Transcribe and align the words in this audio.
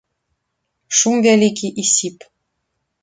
Шум 0.99 1.15
вялікі 1.27 1.67
і 1.83 1.89
сіп. 1.93 2.17